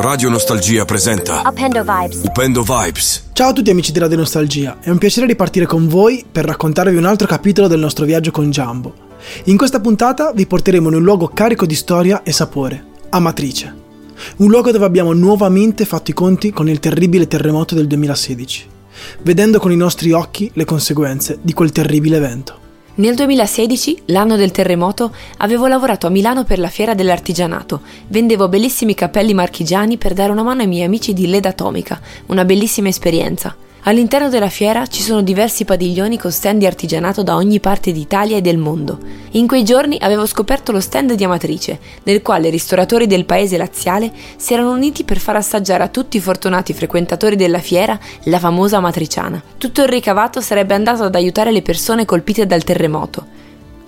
Radio 0.00 0.28
Nostalgia 0.28 0.84
presenta 0.84 1.42
Upendo 1.44 1.82
Vibes. 1.82 2.20
Upendo 2.22 2.62
Vibes. 2.62 3.30
Ciao 3.32 3.48
a 3.48 3.52
tutti 3.52 3.70
amici 3.70 3.90
di 3.90 3.98
Radio 3.98 4.18
Nostalgia, 4.18 4.78
è 4.80 4.90
un 4.90 4.98
piacere 4.98 5.26
ripartire 5.26 5.66
con 5.66 5.88
voi 5.88 6.24
per 6.30 6.44
raccontarvi 6.44 6.94
un 6.94 7.04
altro 7.04 7.26
capitolo 7.26 7.66
del 7.66 7.80
nostro 7.80 8.04
viaggio 8.04 8.30
con 8.30 8.48
Jumbo. 8.48 8.94
In 9.46 9.56
questa 9.56 9.80
puntata 9.80 10.30
vi 10.30 10.46
porteremo 10.46 10.86
in 10.86 10.94
un 10.94 11.02
luogo 11.02 11.26
carico 11.26 11.66
di 11.66 11.74
storia 11.74 12.22
e 12.22 12.30
sapore, 12.30 12.84
Amatrice. 13.08 13.74
Un 14.36 14.48
luogo 14.48 14.70
dove 14.70 14.84
abbiamo 14.84 15.12
nuovamente 15.14 15.84
fatto 15.84 16.12
i 16.12 16.14
conti 16.14 16.52
con 16.52 16.68
il 16.68 16.78
terribile 16.78 17.26
terremoto 17.26 17.74
del 17.74 17.88
2016, 17.88 18.66
vedendo 19.22 19.58
con 19.58 19.72
i 19.72 19.76
nostri 19.76 20.12
occhi 20.12 20.48
le 20.54 20.64
conseguenze 20.64 21.40
di 21.42 21.52
quel 21.52 21.72
terribile 21.72 22.18
evento. 22.18 22.67
Nel 22.98 23.14
2016, 23.14 24.02
l'anno 24.06 24.34
del 24.34 24.50
terremoto, 24.50 25.14
avevo 25.36 25.68
lavorato 25.68 26.08
a 26.08 26.10
Milano 26.10 26.42
per 26.42 26.58
la 26.58 26.66
fiera 26.66 26.94
dell'artigianato. 26.94 27.82
Vendevo 28.08 28.48
bellissimi 28.48 28.94
cappelli 28.94 29.34
marchigiani 29.34 29.96
per 29.96 30.14
dare 30.14 30.32
una 30.32 30.42
mano 30.42 30.62
ai 30.62 30.66
miei 30.66 30.84
amici 30.84 31.12
di 31.12 31.28
Led 31.28 31.44
Atomica, 31.44 32.00
una 32.26 32.44
bellissima 32.44 32.88
esperienza. 32.88 33.54
All'interno 33.82 34.28
della 34.28 34.48
fiera 34.48 34.86
ci 34.86 35.02
sono 35.02 35.22
diversi 35.22 35.64
padiglioni 35.64 36.18
con 36.18 36.32
stand 36.32 36.58
di 36.58 36.66
artigianato 36.66 37.22
da 37.22 37.36
ogni 37.36 37.60
parte 37.60 37.92
d'Italia 37.92 38.36
e 38.36 38.40
del 38.40 38.58
mondo. 38.58 38.98
In 39.32 39.46
quei 39.46 39.64
giorni 39.64 39.96
avevo 40.00 40.26
scoperto 40.26 40.72
lo 40.72 40.80
stand 40.80 41.12
di 41.12 41.24
Amatrice, 41.24 41.78
nel 42.02 42.20
quale 42.20 42.50
ristoratori 42.50 43.06
del 43.06 43.24
paese 43.24 43.56
laziale 43.56 44.12
si 44.36 44.52
erano 44.52 44.72
uniti 44.72 45.04
per 45.04 45.18
far 45.18 45.36
assaggiare 45.36 45.84
a 45.84 45.88
tutti 45.88 46.16
i 46.16 46.20
fortunati 46.20 46.72
frequentatori 46.74 47.36
della 47.36 47.60
fiera 47.60 47.98
la 48.24 48.38
famosa 48.38 48.78
amatriciana. 48.78 49.42
Tutto 49.56 49.82
il 49.82 49.88
ricavato 49.88 50.40
sarebbe 50.40 50.74
andato 50.74 51.04
ad 51.04 51.14
aiutare 51.14 51.52
le 51.52 51.62
persone 51.62 52.04
colpite 52.04 52.46
dal 52.46 52.64
terremoto. 52.64 53.37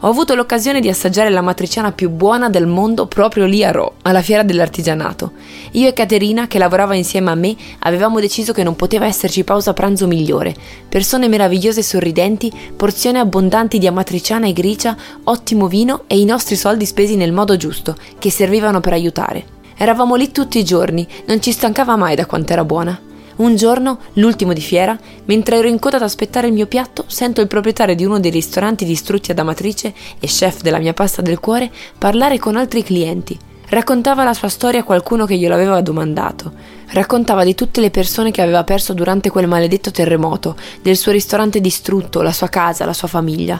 Ho 0.02 0.09
avuto 0.09 0.34
l'occasione 0.34 0.80
di 0.80 0.88
assaggiare 0.88 1.28
la 1.28 1.42
matriciana 1.42 1.92
più 1.92 2.09
buona 2.09 2.48
del 2.48 2.66
mondo 2.66 3.06
proprio 3.06 3.45
lì 3.45 3.62
a 3.62 3.70
Ro, 3.70 3.96
alla 4.00 4.23
fiera 4.23 4.42
dell'artigianato. 4.42 5.32
Io 5.73 5.88
e 5.88 5.92
Caterina, 5.92 6.46
che 6.46 6.56
lavorava 6.56 6.95
insieme 6.95 7.30
a 7.30 7.34
me, 7.34 7.54
avevamo 7.80 8.18
deciso 8.18 8.54
che 8.54 8.62
non 8.62 8.76
poteva 8.76 9.04
esserci 9.04 9.45
pausa 9.45 9.74
pranzo 9.74 10.06
migliore. 10.06 10.54
Persone 10.88 11.28
meravigliose 11.28 11.80
e 11.80 11.82
sorridenti, 11.82 12.51
porzioni 12.74 13.18
abbondanti 13.18 13.78
di 13.78 13.87
amatriciana 13.87 14.46
e 14.46 14.54
gricia, 14.54 14.96
ottimo 15.24 15.66
vino 15.66 16.04
e 16.06 16.18
i 16.18 16.24
nostri 16.24 16.56
soldi 16.56 16.87
spesi 16.87 17.15
nel 17.15 17.32
modo 17.32 17.59
giusto, 17.59 17.95
che 18.18 18.30
servivano 18.30 18.80
per 18.80 18.95
aiutare. 18.95 19.45
Eravamo 19.76 20.15
lì 20.15 20.30
tutti 20.32 20.59
i 20.59 20.65
giorni, 20.65 21.06
non 21.26 21.43
ci 21.43 21.52
stancava 21.52 21.96
mai 21.96 22.16
da 22.16 22.24
quanto 22.24 22.54
era 22.54 22.65
buona. 22.65 23.09
Un 23.41 23.57
giorno, 23.57 24.01
l'ultimo 24.15 24.52
di 24.52 24.60
fiera, 24.60 24.99
mentre 25.24 25.57
ero 25.57 25.66
in 25.66 25.79
coda 25.79 25.96
ad 25.96 26.02
aspettare 26.02 26.49
il 26.49 26.52
mio 26.52 26.66
piatto, 26.66 27.05
sento 27.07 27.41
il 27.41 27.46
proprietario 27.46 27.95
di 27.95 28.05
uno 28.05 28.21
dei 28.21 28.30
ristoranti 28.30 28.85
distrutti 28.85 29.30
ad 29.30 29.38
Amatrice 29.38 29.95
e 30.19 30.27
chef 30.27 30.60
della 30.60 30.79
mia 30.79 30.93
pasta 30.93 31.23
del 31.23 31.41
cuore 31.41 31.71
parlare 31.96 32.38
con 32.38 32.57
altri 32.57 32.83
clienti. 32.83 33.38
Raccontava 33.71 34.24
la 34.24 34.35
sua 34.35 34.51
storia 34.51 34.80
a 34.80 34.85
qualcuno 34.85 35.24
che 35.24 35.38
glielo 35.38 35.55
aveva 35.55 35.80
domandato. 35.80 36.52
Raccontava 36.88 37.43
di 37.43 37.55
tutte 37.55 37.80
le 37.80 37.88
persone 37.88 38.30
che 38.30 38.43
aveva 38.43 38.63
perso 38.63 38.93
durante 38.93 39.30
quel 39.30 39.49
maledetto 39.49 39.91
terremoto, 39.91 40.55
del 40.83 40.99
suo 40.99 41.13
ristorante 41.13 41.63
distrutto, 41.63 42.21
la 42.21 42.33
sua 42.33 42.49
casa, 42.49 42.85
la 42.85 42.93
sua 42.93 43.09
famiglia. 43.09 43.59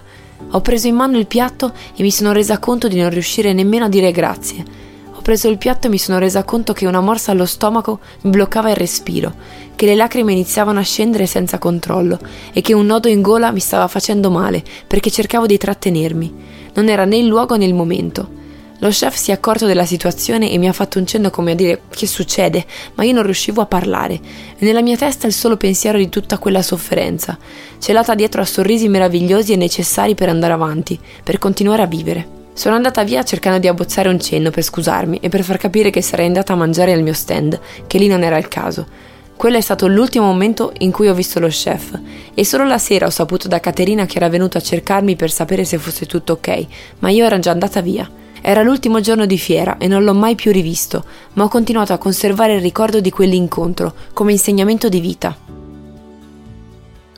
Ho 0.51 0.61
preso 0.61 0.89
in 0.89 0.95
mano 0.95 1.17
il 1.17 1.27
piatto 1.27 1.73
e 1.97 2.03
mi 2.03 2.11
sono 2.11 2.33
resa 2.33 2.58
conto 2.58 2.86
di 2.86 3.01
non 3.01 3.08
riuscire 3.08 3.55
nemmeno 3.55 3.86
a 3.86 3.89
dire 3.89 4.12
grazie. 4.12 4.89
Ho 5.20 5.22
preso 5.22 5.48
il 5.48 5.58
piatto 5.58 5.86
e 5.86 5.90
mi 5.90 5.98
sono 5.98 6.18
resa 6.18 6.44
conto 6.44 6.72
che 6.72 6.86
una 6.86 7.02
morsa 7.02 7.32
allo 7.32 7.44
stomaco 7.44 8.00
mi 8.22 8.30
bloccava 8.30 8.70
il 8.70 8.76
respiro, 8.76 9.34
che 9.77 9.84
le 9.84 9.94
lacrime 9.94 10.32
iniziavano 10.32 10.78
a 10.78 10.82
scendere 10.82 11.27
senza 11.27 11.58
controllo 11.58 12.18
e 12.54 12.62
che 12.62 12.72
un 12.72 12.86
nodo 12.86 13.06
in 13.06 13.20
gola 13.20 13.50
mi 13.50 13.60
stava 13.60 13.86
facendo 13.86 14.30
male 14.30 14.64
perché 14.86 15.10
cercavo 15.10 15.44
di 15.44 15.58
trattenermi. 15.58 16.34
Non 16.72 16.88
era 16.88 17.04
né 17.04 17.18
il 17.18 17.27
luogo 17.27 17.54
né 17.56 17.66
il 17.66 17.74
momento. 17.74 18.30
Lo 18.78 18.88
chef 18.88 19.14
si 19.14 19.30
è 19.30 19.34
accorto 19.34 19.66
della 19.66 19.84
situazione 19.84 20.50
e 20.50 20.56
mi 20.56 20.68
ha 20.68 20.72
fatto 20.72 20.98
un 20.98 21.04
cenno 21.04 21.28
come 21.28 21.52
a 21.52 21.55
dire 21.55 21.82
che 21.90 22.06
succede, 22.06 22.64
ma 22.94 23.05
io 23.05 23.12
non 23.12 23.24
riuscivo 23.24 23.60
a 23.60 23.66
parlare. 23.66 24.14
E 24.14 24.64
nella 24.64 24.80
mia 24.80 24.96
testa 24.96 25.27
il 25.27 25.34
solo 25.34 25.58
pensiero 25.58 25.98
di 25.98 26.08
tutta 26.08 26.38
quella 26.38 26.62
sofferenza, 26.62 27.36
celata 27.78 28.14
dietro 28.14 28.40
a 28.40 28.46
sorrisi 28.46 28.88
meravigliosi 28.88 29.52
e 29.52 29.56
necessari 29.56 30.14
per 30.14 30.30
andare 30.30 30.55
avanti, 30.55 30.98
per 31.22 31.39
continuare 31.39 31.83
a 31.83 31.86
vivere. 31.86 32.39
Sono 32.60 32.74
andata 32.74 33.04
via 33.04 33.22
cercando 33.22 33.58
di 33.58 33.68
abbozzare 33.68 34.10
un 34.10 34.20
cenno 34.20 34.50
per 34.50 34.62
scusarmi 34.62 35.16
e 35.22 35.30
per 35.30 35.42
far 35.44 35.56
capire 35.56 35.88
che 35.88 36.02
sarei 36.02 36.26
andata 36.26 36.52
a 36.52 36.56
mangiare 36.56 36.92
al 36.92 37.02
mio 37.02 37.14
stand, 37.14 37.58
che 37.86 37.96
lì 37.96 38.06
non 38.06 38.22
era 38.22 38.36
il 38.36 38.48
caso. 38.48 38.86
Quello 39.34 39.56
è 39.56 39.62
stato 39.62 39.86
l'ultimo 39.86 40.26
momento 40.26 40.70
in 40.80 40.90
cui 40.90 41.08
ho 41.08 41.14
visto 41.14 41.40
lo 41.40 41.48
chef 41.48 41.98
e 42.34 42.44
solo 42.44 42.66
la 42.66 42.76
sera 42.76 43.06
ho 43.06 43.10
saputo 43.10 43.48
da 43.48 43.60
Caterina 43.60 44.04
che 44.04 44.18
era 44.18 44.28
venuta 44.28 44.58
a 44.58 44.60
cercarmi 44.60 45.16
per 45.16 45.30
sapere 45.30 45.64
se 45.64 45.78
fosse 45.78 46.04
tutto 46.04 46.34
ok, 46.34 46.66
ma 46.98 47.08
io 47.08 47.24
ero 47.24 47.38
già 47.38 47.50
andata 47.50 47.80
via. 47.80 48.06
Era 48.42 48.60
l'ultimo 48.60 49.00
giorno 49.00 49.24
di 49.24 49.38
fiera 49.38 49.78
e 49.78 49.86
non 49.86 50.04
l'ho 50.04 50.12
mai 50.12 50.34
più 50.34 50.52
rivisto, 50.52 51.02
ma 51.32 51.44
ho 51.44 51.48
continuato 51.48 51.94
a 51.94 51.98
conservare 51.98 52.56
il 52.56 52.60
ricordo 52.60 53.00
di 53.00 53.08
quell'incontro 53.08 53.94
come 54.12 54.32
insegnamento 54.32 54.90
di 54.90 55.00
vita. 55.00 55.34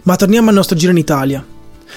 Ma 0.05 0.15
torniamo 0.15 0.51
al 0.51 0.55
nostro 0.55 0.77
giro 0.77 0.93
in 0.93 0.99
Italia. 0.99 1.52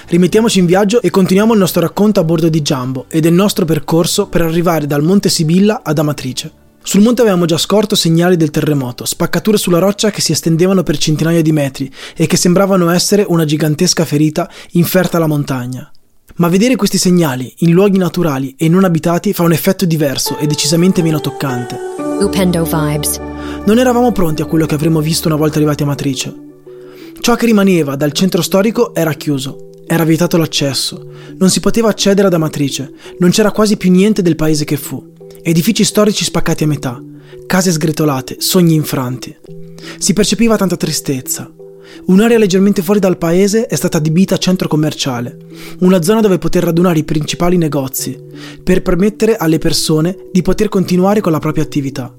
Rimettiamoci 0.08 0.58
in 0.58 0.66
viaggio 0.66 1.02
e 1.02 1.10
continuiamo 1.10 1.52
il 1.52 1.58
nostro 1.58 1.80
racconto 1.80 2.20
a 2.20 2.24
bordo 2.24 2.48
di 2.48 2.62
Jumbo 2.62 3.06
e 3.08 3.20
del 3.20 3.32
nostro 3.32 3.64
percorso 3.64 4.26
per 4.28 4.42
arrivare 4.42 4.86
dal 4.86 5.02
Monte 5.02 5.28
Sibilla 5.28 5.80
ad 5.82 5.98
Amatrice. 5.98 6.64
Sul 6.82 7.00
monte 7.00 7.22
avevamo 7.22 7.46
già 7.46 7.58
scorto 7.58 7.96
segnali 7.96 8.36
del 8.36 8.50
terremoto, 8.50 9.04
spaccature 9.04 9.56
sulla 9.56 9.80
roccia 9.80 10.12
che 10.12 10.20
si 10.20 10.30
estendevano 10.30 10.84
per 10.84 10.98
centinaia 10.98 11.42
di 11.42 11.50
metri 11.50 11.92
e 12.14 12.26
che 12.28 12.36
sembravano 12.36 12.90
essere 12.90 13.24
una 13.26 13.44
gigantesca 13.44 14.04
ferita 14.04 14.48
inferta 14.72 15.16
alla 15.16 15.26
montagna. 15.26 15.90
Ma 16.36 16.46
vedere 16.46 16.76
questi 16.76 16.98
segnali 16.98 17.52
in 17.58 17.72
luoghi 17.72 17.98
naturali 17.98 18.54
e 18.56 18.68
non 18.68 18.84
abitati 18.84 19.32
fa 19.32 19.42
un 19.42 19.52
effetto 19.52 19.84
diverso 19.84 20.38
e 20.38 20.46
decisamente 20.46 21.02
meno 21.02 21.20
toccante. 21.20 21.76
Upendo 22.20 22.62
Vibes. 22.62 23.18
Non 23.64 23.78
eravamo 23.80 24.12
pronti 24.12 24.42
a 24.42 24.46
quello 24.46 24.66
che 24.66 24.76
avremmo 24.76 25.00
visto 25.00 25.26
una 25.26 25.36
volta 25.36 25.56
arrivati 25.56 25.82
a 25.82 25.86
Matrice. 25.86 26.34
Ciò 27.20 27.34
che 27.34 27.46
rimaneva 27.46 27.96
dal 27.96 28.12
centro 28.12 28.42
storico 28.42 28.94
era 28.94 29.12
chiuso, 29.14 29.70
era 29.86 30.04
vietato 30.04 30.36
l'accesso, 30.36 31.10
non 31.38 31.48
si 31.48 31.60
poteva 31.60 31.88
accedere 31.88 32.26
ad 32.26 32.34
Amatrice, 32.34 32.92
non 33.18 33.30
c'era 33.30 33.52
quasi 33.52 33.76
più 33.76 33.90
niente 33.90 34.20
del 34.20 34.34
paese 34.34 34.64
che 34.64 34.76
fu. 34.76 35.12
Edifici 35.42 35.84
storici 35.84 36.24
spaccati 36.24 36.64
a 36.64 36.66
metà, 36.66 37.00
case 37.46 37.70
sgretolate, 37.70 38.36
sogni 38.40 38.74
infranti. 38.74 39.34
Si 39.98 40.12
percepiva 40.12 40.56
tanta 40.56 40.76
tristezza. 40.76 41.48
Un'area 42.06 42.36
leggermente 42.36 42.82
fuori 42.82 42.98
dal 42.98 43.16
paese 43.16 43.66
è 43.66 43.76
stata 43.76 43.98
adibita 43.98 44.34
a 44.34 44.38
centro 44.38 44.66
commerciale, 44.66 45.38
una 45.80 46.02
zona 46.02 46.20
dove 46.20 46.38
poter 46.38 46.64
radunare 46.64 46.98
i 46.98 47.04
principali 47.04 47.56
negozi, 47.56 48.18
per 48.62 48.82
permettere 48.82 49.36
alle 49.36 49.58
persone 49.58 50.16
di 50.32 50.42
poter 50.42 50.68
continuare 50.68 51.20
con 51.20 51.30
la 51.30 51.38
propria 51.38 51.62
attività. 51.62 52.12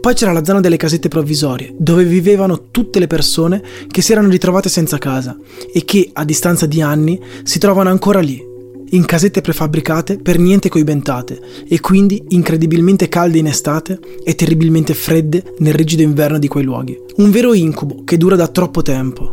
Poi 0.00 0.14
c'era 0.14 0.32
la 0.32 0.44
zona 0.44 0.60
delle 0.60 0.76
casette 0.76 1.08
provvisorie, 1.08 1.74
dove 1.76 2.04
vivevano 2.04 2.70
tutte 2.70 2.98
le 2.98 3.06
persone 3.06 3.62
che 3.88 4.02
si 4.02 4.12
erano 4.12 4.28
ritrovate 4.28 4.68
senza 4.68 4.98
casa 4.98 5.36
e 5.72 5.84
che, 5.84 6.10
a 6.12 6.24
distanza 6.24 6.66
di 6.66 6.80
anni, 6.80 7.20
si 7.42 7.58
trovano 7.58 7.90
ancora 7.90 8.20
lì, 8.20 8.42
in 8.90 9.04
casette 9.04 9.40
prefabbricate 9.40 10.18
per 10.18 10.38
niente 10.38 10.68
coibentate 10.68 11.40
e 11.68 11.80
quindi 11.80 12.22
incredibilmente 12.28 13.08
calde 13.08 13.38
in 13.38 13.46
estate 13.46 13.98
e 14.22 14.34
terribilmente 14.34 14.94
fredde 14.94 15.54
nel 15.58 15.74
rigido 15.74 16.02
inverno 16.02 16.38
di 16.38 16.48
quei 16.48 16.64
luoghi. 16.64 16.96
Un 17.16 17.30
vero 17.30 17.52
incubo 17.54 18.04
che 18.04 18.16
dura 18.16 18.36
da 18.36 18.46
troppo 18.46 18.82
tempo. 18.82 19.32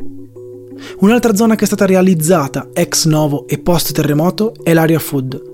Un'altra 0.99 1.35
zona 1.35 1.55
che 1.55 1.63
è 1.63 1.67
stata 1.67 1.85
realizzata 1.85 2.69
ex 2.73 3.05
novo 3.05 3.47
e 3.47 3.59
post 3.59 3.93
terremoto 3.93 4.53
è 4.63 4.73
l'area 4.73 4.99
food, 4.99 5.52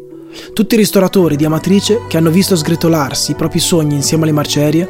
tutti 0.54 0.76
i 0.76 0.78
ristoratori 0.78 1.36
di 1.36 1.46
Amatrice 1.46 2.02
che 2.08 2.18
hanno 2.18 2.30
visto 2.30 2.56
sgretolarsi 2.56 3.32
i 3.32 3.36
propri 3.36 3.60
sogni 3.60 3.96
insieme 3.96 4.24
alle 4.24 4.32
marcerie 4.32 4.90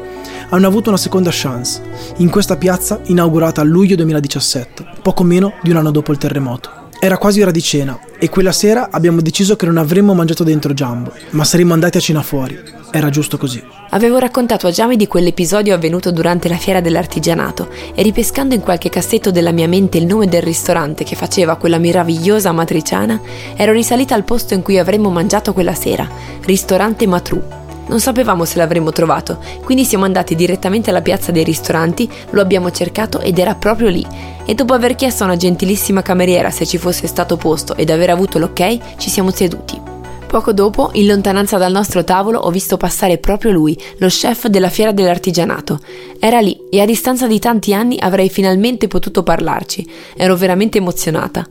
hanno 0.50 0.66
avuto 0.66 0.88
una 0.88 0.98
seconda 0.98 1.30
chance 1.32 1.80
in 2.16 2.30
questa 2.30 2.56
piazza 2.56 3.00
inaugurata 3.06 3.60
a 3.60 3.64
luglio 3.64 3.96
2017, 3.96 4.86
poco 5.02 5.22
meno 5.22 5.54
di 5.62 5.70
un 5.70 5.76
anno 5.76 5.90
dopo 5.90 6.12
il 6.12 6.18
terremoto. 6.18 6.79
Era 7.02 7.16
quasi 7.16 7.40
ora 7.40 7.50
di 7.50 7.62
cena 7.62 7.98
e 8.18 8.28
quella 8.28 8.52
sera 8.52 8.90
abbiamo 8.90 9.22
deciso 9.22 9.56
che 9.56 9.64
non 9.64 9.78
avremmo 9.78 10.12
mangiato 10.12 10.44
dentro 10.44 10.74
Jumbo, 10.74 11.14
ma 11.30 11.44
saremmo 11.44 11.72
andati 11.72 11.96
a 11.96 12.00
cena 12.00 12.20
fuori. 12.20 12.60
Era 12.90 13.08
giusto 13.08 13.38
così. 13.38 13.64
Avevo 13.88 14.18
raccontato 14.18 14.66
a 14.66 14.70
Giami 14.70 14.96
di 14.96 15.06
quell'episodio 15.06 15.74
avvenuto 15.74 16.10
durante 16.12 16.46
la 16.50 16.58
fiera 16.58 16.82
dell'artigianato 16.82 17.70
e 17.94 18.02
ripescando 18.02 18.54
in 18.54 18.60
qualche 18.60 18.90
cassetto 18.90 19.30
della 19.30 19.50
mia 19.50 19.66
mente 19.66 19.96
il 19.96 20.04
nome 20.04 20.26
del 20.26 20.42
ristorante 20.42 21.02
che 21.04 21.16
faceva 21.16 21.56
quella 21.56 21.78
meravigliosa 21.78 22.52
matriciana, 22.52 23.18
ero 23.56 23.72
risalita 23.72 24.14
al 24.14 24.24
posto 24.24 24.52
in 24.52 24.60
cui 24.60 24.78
avremmo 24.78 25.08
mangiato 25.08 25.54
quella 25.54 25.74
sera, 25.74 26.06
ristorante 26.42 27.06
Matru. 27.06 27.42
Non 27.90 27.98
sapevamo 27.98 28.44
se 28.44 28.56
l'avremmo 28.56 28.92
trovato, 28.92 29.40
quindi 29.64 29.84
siamo 29.84 30.04
andati 30.04 30.36
direttamente 30.36 30.90
alla 30.90 31.02
piazza 31.02 31.32
dei 31.32 31.42
ristoranti, 31.42 32.08
lo 32.30 32.40
abbiamo 32.40 32.70
cercato 32.70 33.18
ed 33.18 33.36
era 33.36 33.56
proprio 33.56 33.88
lì. 33.88 34.06
E 34.46 34.54
dopo 34.54 34.74
aver 34.74 34.94
chiesto 34.94 35.24
a 35.24 35.26
una 35.26 35.36
gentilissima 35.36 36.00
cameriera 36.00 36.50
se 36.50 36.64
ci 36.66 36.78
fosse 36.78 37.08
stato 37.08 37.36
posto 37.36 37.74
ed 37.74 37.90
aver 37.90 38.10
avuto 38.10 38.38
l'ok, 38.38 38.96
ci 38.96 39.10
siamo 39.10 39.32
seduti. 39.32 39.80
Poco 40.28 40.52
dopo, 40.52 40.90
in 40.92 41.08
lontananza 41.08 41.58
dal 41.58 41.72
nostro 41.72 42.04
tavolo, 42.04 42.38
ho 42.38 42.50
visto 42.50 42.76
passare 42.76 43.18
proprio 43.18 43.50
lui, 43.50 43.76
lo 43.96 44.06
chef 44.06 44.46
della 44.46 44.68
fiera 44.68 44.92
dell'artigianato. 44.92 45.80
Era 46.20 46.38
lì 46.38 46.68
e 46.70 46.80
a 46.80 46.86
distanza 46.86 47.26
di 47.26 47.40
tanti 47.40 47.74
anni 47.74 47.98
avrei 47.98 48.28
finalmente 48.28 48.86
potuto 48.86 49.24
parlarci. 49.24 49.84
Ero 50.14 50.36
veramente 50.36 50.78
emozionata. 50.78 51.44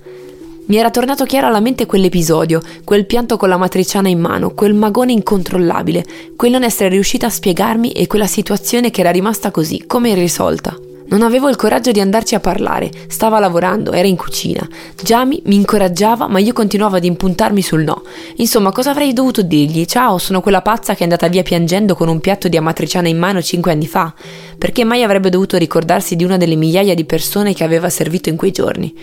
Mi 0.69 0.77
era 0.77 0.91
tornato 0.91 1.25
chiaro 1.25 1.47
alla 1.47 1.61
mente 1.61 1.87
quell'episodio, 1.87 2.61
quel 2.83 3.07
pianto 3.07 3.37
con 3.37 3.49
la 3.49 3.57
matriciana 3.57 4.07
in 4.07 4.19
mano, 4.19 4.51
quel 4.51 4.75
magone 4.75 5.11
incontrollabile, 5.13 6.05
quel 6.35 6.51
non 6.51 6.63
essere 6.63 6.89
riuscita 6.89 7.25
a 7.25 7.31
spiegarmi 7.31 7.91
e 7.91 8.05
quella 8.05 8.27
situazione 8.27 8.91
che 8.91 9.01
era 9.01 9.09
rimasta 9.09 9.49
così, 9.49 9.85
come 9.87 10.11
irrisolta. 10.11 10.88
Non 11.09 11.23
avevo 11.23 11.49
il 11.49 11.55
coraggio 11.55 11.91
di 11.91 11.99
andarci 11.99 12.35
a 12.35 12.39
parlare, 12.39 12.91
stava 13.07 13.39
lavorando, 13.39 13.93
era 13.93 14.07
in 14.07 14.15
cucina. 14.15 14.67
Giami 15.01 15.41
mi 15.45 15.55
incoraggiava, 15.55 16.27
ma 16.27 16.37
io 16.37 16.53
continuavo 16.53 16.97
ad 16.97 17.03
impuntarmi 17.03 17.63
sul 17.63 17.83
no. 17.83 18.03
Insomma, 18.35 18.71
cosa 18.71 18.91
avrei 18.91 19.11
dovuto 19.11 19.41
dirgli? 19.41 19.85
Ciao, 19.85 20.19
sono 20.19 20.39
quella 20.39 20.61
pazza 20.61 20.93
che 20.93 20.99
è 20.99 21.03
andata 21.03 21.27
via 21.27 21.41
piangendo 21.41 21.95
con 21.95 22.09
un 22.09 22.19
piatto 22.19 22.47
di 22.47 22.57
amatriciana 22.57 23.07
in 23.07 23.17
mano 23.17 23.41
cinque 23.41 23.71
anni 23.71 23.87
fa. 23.87 24.13
Perché 24.55 24.83
mai 24.83 25.01
avrebbe 25.01 25.31
dovuto 25.31 25.57
ricordarsi 25.57 26.15
di 26.15 26.23
una 26.23 26.37
delle 26.37 26.55
migliaia 26.55 26.93
di 26.93 27.05
persone 27.05 27.55
che 27.55 27.63
aveva 27.63 27.89
servito 27.89 28.29
in 28.29 28.35
quei 28.35 28.51
giorni? 28.51 28.95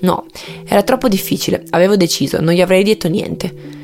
No, 0.00 0.26
era 0.66 0.82
troppo 0.82 1.08
difficile, 1.08 1.64
avevo 1.70 1.96
deciso, 1.96 2.42
non 2.42 2.52
gli 2.52 2.60
avrei 2.60 2.84
detto 2.84 3.08
niente. 3.08 3.83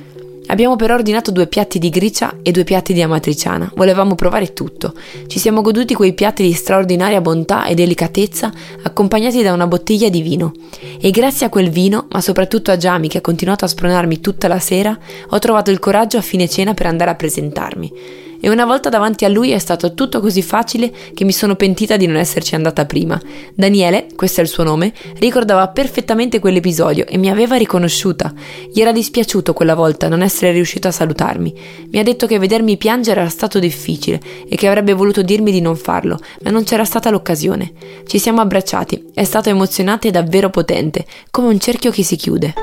Abbiamo 0.50 0.75
però 0.75 0.94
ordinato 0.94 1.31
due 1.31 1.47
piatti 1.47 1.79
di 1.79 1.91
gricia 1.91 2.38
e 2.43 2.50
due 2.50 2.64
piatti 2.64 2.93
di 2.93 3.00
amatriciana. 3.02 3.70
Volevamo 3.76 4.17
provare 4.17 4.52
tutto. 4.52 4.94
Ci 5.29 5.38
siamo 5.38 5.61
goduti 5.61 5.94
quei 5.94 6.12
piatti 6.12 6.43
di 6.43 6.52
straordinaria 6.52 7.20
bontà 7.20 7.67
e 7.67 7.75
delicatezza, 7.75 8.52
accompagnati 8.82 9.43
da 9.43 9.52
una 9.52 9.69
bottiglia 9.69 10.08
di 10.08 10.23
vino. 10.23 10.52
E 11.00 11.11
grazie 11.11 11.47
a 11.47 11.50
quel 11.50 11.70
vino, 11.70 12.08
ma 12.11 12.20
soprattutto 12.20 12.73
a 12.73 12.76
Giami 12.76 13.06
che 13.06 13.19
ha 13.19 13.23
continuato 13.23 13.64
a 13.64 13.69
spronarmi 13.69 14.20
tutta 14.20 14.49
la 14.49 14.58
sera, 14.58 14.99
ho 15.29 15.38
trovato 15.38 15.70
il 15.70 15.79
coraggio 15.79 16.19
a 16.19 16.23
fine 16.23 16.49
cena 16.49 16.75
per 16.75 16.87
andare 16.87 17.11
a 17.11 17.14
presentarmi 17.14 18.29
e 18.40 18.48
una 18.48 18.64
volta 18.64 18.88
davanti 18.88 19.25
a 19.25 19.28
lui 19.28 19.50
è 19.50 19.58
stato 19.58 19.94
tutto 19.94 20.20
così 20.20 20.42
facile 20.42 20.90
che 21.14 21.25
mi 21.25 21.32
sono 21.32 21.56
pentita 21.56 21.96
di 21.96 22.06
non 22.06 22.16
esserci 22.16 22.54
andata 22.54 22.87
prima. 22.87 23.20
Daniele, 23.54 24.06
questo 24.16 24.40
è 24.40 24.42
il 24.42 24.48
suo 24.48 24.64
nome, 24.64 24.92
ricordava 25.19 25.69
perfettamente 25.69 26.38
quell'episodio 26.38 27.06
e 27.06 27.19
mi 27.19 27.31
aveva 27.31 27.56
riconosciuta. 27.56 28.32
Gli 28.72 28.81
era 28.81 28.92
dispiaciuto 28.92 29.52
quella 29.52 29.75
volta 29.75 30.08
non 30.08 30.22
essere 30.22 30.52
riuscito 30.52 30.88
a 30.88 30.92
salutarmi. 30.92 31.54
Mi 31.90 31.98
ha 31.98 32.02
detto 32.02 32.26
che 32.26 32.38
vedermi 32.38 32.76
piangere 32.76 33.20
era 33.20 33.28
stato 33.28 33.58
difficile 33.58 34.20
e 34.48 34.56
che 34.56 34.66
avrebbe 34.66 34.93
voluto 34.93 35.22
dirmi 35.22 35.52
di 35.52 35.60
non 35.60 35.76
farlo, 35.76 36.19
ma 36.43 36.50
non 36.50 36.64
c'era 36.64 36.84
stata 36.84 37.10
l'occasione. 37.10 37.72
Ci 38.06 38.19
siamo 38.19 38.40
abbracciati, 38.40 39.10
è 39.14 39.25
stato 39.25 39.48
emozionante 39.48 40.08
e 40.08 40.10
davvero 40.12 40.50
potente, 40.50 41.04
come 41.31 41.48
un 41.48 41.58
cerchio 41.58 41.90
che 41.90 42.02
si 42.02 42.16
chiude. 42.16 42.54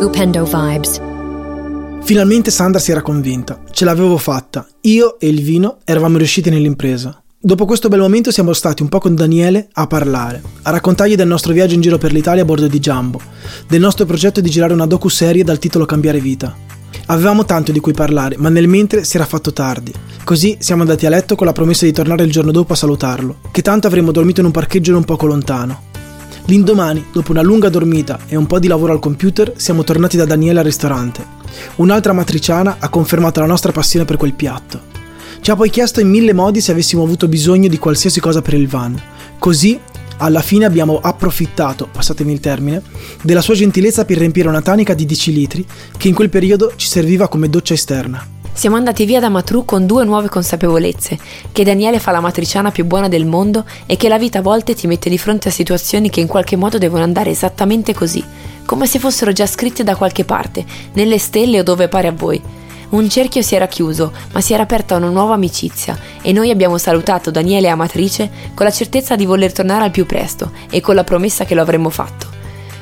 Upendo 0.00 0.44
Vibes. 0.44 1.09
Finalmente 2.02 2.50
Sandra 2.50 2.80
si 2.80 2.90
era 2.90 3.02
convinta. 3.02 3.60
Ce 3.70 3.84
l'avevo 3.84 4.16
fatta. 4.16 4.66
Io 4.82 5.18
e 5.20 5.28
il 5.28 5.42
vino 5.42 5.78
eravamo 5.84 6.16
riusciti 6.16 6.50
nell'impresa. 6.50 7.22
Dopo 7.38 7.64
questo 7.64 7.88
bel 7.88 8.00
momento 8.00 8.30
siamo 8.30 8.52
stati 8.52 8.82
un 8.82 8.88
po' 8.88 8.98
con 8.98 9.14
Daniele 9.14 9.68
a 9.72 9.86
parlare, 9.86 10.42
a 10.62 10.70
raccontargli 10.70 11.14
del 11.14 11.28
nostro 11.28 11.52
viaggio 11.52 11.74
in 11.74 11.80
giro 11.80 11.96
per 11.96 12.12
l'Italia 12.12 12.42
a 12.42 12.44
bordo 12.44 12.66
di 12.66 12.78
Jumbo, 12.80 13.20
del 13.66 13.80
nostro 13.80 14.04
progetto 14.04 14.40
di 14.40 14.50
girare 14.50 14.74
una 14.74 14.86
docu-serie 14.86 15.44
dal 15.44 15.58
titolo 15.58 15.86
Cambiare 15.86 16.20
vita. 16.20 16.54
Avevamo 17.06 17.44
tanto 17.44 17.72
di 17.72 17.80
cui 17.80 17.92
parlare, 17.92 18.36
ma 18.36 18.50
nel 18.50 18.68
mentre 18.68 19.04
si 19.04 19.16
era 19.16 19.24
fatto 19.24 19.52
tardi. 19.52 19.92
Così 20.22 20.58
siamo 20.60 20.82
andati 20.82 21.06
a 21.06 21.10
letto 21.10 21.34
con 21.34 21.46
la 21.46 21.52
promessa 21.52 21.86
di 21.86 21.92
tornare 21.92 22.24
il 22.24 22.30
giorno 22.30 22.50
dopo 22.50 22.72
a 22.74 22.76
salutarlo, 22.76 23.38
che 23.50 23.62
tanto 23.62 23.86
avremmo 23.86 24.12
dormito 24.12 24.40
in 24.40 24.46
un 24.46 24.52
parcheggio 24.52 24.92
non 24.92 25.04
poco 25.04 25.26
lontano. 25.26 25.88
L'indomani, 26.50 27.06
dopo 27.12 27.30
una 27.30 27.42
lunga 27.42 27.68
dormita 27.68 28.18
e 28.26 28.34
un 28.34 28.44
po' 28.46 28.58
di 28.58 28.66
lavoro 28.66 28.92
al 28.92 28.98
computer, 28.98 29.52
siamo 29.54 29.84
tornati 29.84 30.16
da 30.16 30.24
Daniele 30.24 30.58
al 30.58 30.64
ristorante 30.64 31.24
Un'altra 31.76 32.12
matriciana 32.12 32.78
ha 32.80 32.88
confermato 32.88 33.38
la 33.38 33.46
nostra 33.46 33.70
passione 33.70 34.04
per 34.04 34.16
quel 34.16 34.34
piatto. 34.34 34.80
Ci 35.40 35.48
ha 35.52 35.54
poi 35.54 35.70
chiesto 35.70 36.00
in 36.00 36.08
mille 36.08 36.32
modi 36.32 36.60
se 36.60 36.72
avessimo 36.72 37.04
avuto 37.04 37.28
bisogno 37.28 37.68
di 37.68 37.78
qualsiasi 37.78 38.18
cosa 38.18 38.42
per 38.42 38.54
il 38.54 38.66
van. 38.66 39.00
Così, 39.38 39.78
alla 40.16 40.42
fine 40.42 40.64
abbiamo 40.64 40.98
approfittato, 41.00 41.88
passatemi 41.90 42.32
il 42.32 42.40
termine, 42.40 42.82
della 43.22 43.42
sua 43.42 43.54
gentilezza 43.54 44.04
per 44.04 44.18
riempire 44.18 44.48
una 44.48 44.60
tanica 44.60 44.92
di 44.92 45.06
10 45.06 45.32
litri 45.32 45.64
che 45.96 46.08
in 46.08 46.14
quel 46.14 46.30
periodo 46.30 46.72
ci 46.74 46.88
serviva 46.88 47.28
come 47.28 47.48
doccia 47.48 47.74
esterna. 47.74 48.39
Siamo 48.52 48.76
andati 48.76 49.06
via 49.06 49.20
da 49.20 49.30
Matru 49.30 49.64
con 49.64 49.86
due 49.86 50.04
nuove 50.04 50.28
consapevolezze, 50.28 51.18
che 51.50 51.64
Daniele 51.64 51.98
fa 51.98 52.10
la 52.10 52.20
matriciana 52.20 52.70
più 52.70 52.84
buona 52.84 53.08
del 53.08 53.24
mondo 53.24 53.64
e 53.86 53.96
che 53.96 54.08
la 54.08 54.18
vita 54.18 54.40
a 54.40 54.42
volte 54.42 54.74
ti 54.74 54.86
mette 54.86 55.08
di 55.08 55.16
fronte 55.16 55.48
a 55.48 55.52
situazioni 55.52 56.10
che 56.10 56.20
in 56.20 56.26
qualche 56.26 56.56
modo 56.56 56.76
devono 56.76 57.02
andare 57.02 57.30
esattamente 57.30 57.94
così, 57.94 58.22
come 58.66 58.86
se 58.86 58.98
fossero 58.98 59.32
già 59.32 59.46
scritte 59.46 59.82
da 59.82 59.96
qualche 59.96 60.24
parte, 60.24 60.64
nelle 60.92 61.18
stelle 61.18 61.60
o 61.60 61.62
dove 61.62 61.88
pare 61.88 62.08
a 62.08 62.12
voi. 62.12 62.42
Un 62.90 63.08
cerchio 63.08 63.40
si 63.40 63.54
era 63.54 63.68
chiuso, 63.68 64.12
ma 64.32 64.40
si 64.40 64.52
era 64.52 64.64
aperta 64.64 64.96
una 64.96 65.08
nuova 65.08 65.34
amicizia 65.34 65.96
e 66.20 66.32
noi 66.32 66.50
abbiamo 66.50 66.76
salutato 66.76 67.30
Daniele 67.30 67.68
e 67.68 67.70
Amatrice 67.70 68.30
con 68.52 68.66
la 68.66 68.72
certezza 68.72 69.16
di 69.16 69.24
voler 69.24 69.52
tornare 69.52 69.84
al 69.84 69.90
più 69.90 70.04
presto 70.04 70.50
e 70.68 70.80
con 70.80 70.96
la 70.96 71.04
promessa 71.04 71.44
che 71.44 71.54
lo 71.54 71.62
avremmo 71.62 71.88
fatto. 71.88 72.29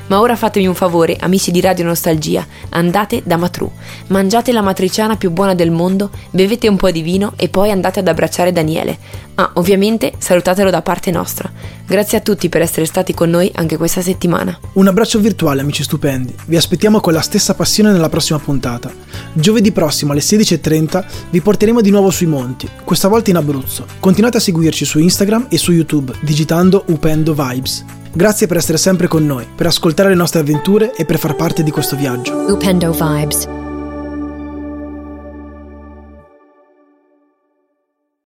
Ma 0.09 0.19
ora 0.19 0.35
fatemi 0.35 0.65
un 0.65 0.73
favore, 0.73 1.17
amici 1.19 1.51
di 1.51 1.61
Radio 1.61 1.85
Nostalgia, 1.85 2.43
andate 2.69 3.21
da 3.23 3.37
Matru, 3.37 3.71
mangiate 4.07 4.51
la 4.51 4.61
matriciana 4.61 5.15
più 5.17 5.29
buona 5.29 5.53
del 5.53 5.69
mondo, 5.69 6.09
bevete 6.31 6.67
un 6.67 6.77
po' 6.77 6.89
di 6.89 7.03
vino 7.03 7.33
e 7.35 7.47
poi 7.47 7.69
andate 7.69 7.99
ad 7.99 8.07
abbracciare 8.07 8.51
Daniele. 8.51 8.97
Ah, 9.39 9.51
ovviamente 9.53 10.11
salutatelo 10.17 10.69
da 10.69 10.81
parte 10.81 11.11
nostra. 11.11 11.49
Grazie 11.87 12.17
a 12.17 12.21
tutti 12.21 12.49
per 12.49 12.61
essere 12.61 12.85
stati 12.85 13.13
con 13.13 13.29
noi 13.29 13.49
anche 13.55 13.77
questa 13.77 14.01
settimana. 14.01 14.59
Un 14.73 14.87
abbraccio 14.87 15.17
virtuale, 15.19 15.61
amici 15.61 15.81
stupendi. 15.81 16.35
Vi 16.45 16.57
aspettiamo 16.57 16.99
con 16.99 17.13
la 17.13 17.21
stessa 17.21 17.53
passione 17.53 17.93
nella 17.93 18.09
prossima 18.09 18.37
puntata. 18.37 18.91
Giovedì 19.31 19.71
prossimo 19.71 20.11
alle 20.11 20.19
16.30 20.19 21.05
vi 21.29 21.39
porteremo 21.39 21.79
di 21.79 21.89
nuovo 21.89 22.09
sui 22.09 22.25
monti, 22.25 22.69
questa 22.83 23.07
volta 23.07 23.29
in 23.29 23.37
Abruzzo. 23.37 23.85
Continuate 24.01 24.37
a 24.37 24.41
seguirci 24.41 24.83
su 24.83 24.99
Instagram 24.99 25.47
e 25.49 25.57
su 25.57 25.71
YouTube 25.71 26.15
digitando 26.19 26.83
Upendo 26.87 27.33
Vibes. 27.33 27.85
Grazie 28.11 28.45
per 28.45 28.57
essere 28.57 28.77
sempre 28.77 29.07
con 29.07 29.25
noi, 29.25 29.47
per 29.55 29.67
ascoltare 29.67 30.09
le 30.09 30.15
nostre 30.15 30.41
avventure 30.41 30.93
e 30.93 31.05
per 31.05 31.17
far 31.17 31.37
parte 31.37 31.63
di 31.63 31.71
questo 31.71 31.95
viaggio. 31.95 32.33
Upendo 32.51 32.91
Vibes. 32.91 33.68